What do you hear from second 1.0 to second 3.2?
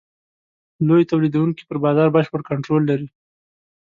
تولیدوونکي پر بازار بشپړ کنټرول لري.